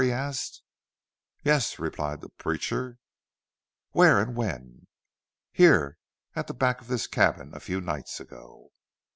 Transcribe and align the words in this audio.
he 0.03 0.11
asked. 0.11 0.63
"Yes," 1.43 1.77
replied 1.77 2.21
the 2.21 2.29
preacher. 2.29 2.97
"Where 3.91 4.17
and 4.19 4.35
when?" 4.35 4.87
"Here 5.51 5.99
at 6.35 6.47
the 6.47 6.55
back 6.55 6.81
of 6.81 6.87
this 6.87 7.05
cabin 7.05 7.53
a 7.53 7.59
few 7.59 7.81
nights 7.81 8.19
ago." 8.19 8.71